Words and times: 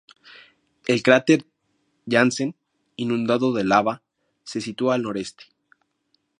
El 0.87 1.03
cráter 1.03 1.45
Jansen, 2.09 2.55
inundado 2.95 3.53
de 3.53 3.63
lava, 3.63 4.01
se 4.43 4.59
sitúa 4.59 4.95
al 4.95 5.03
noreste. 5.03 5.43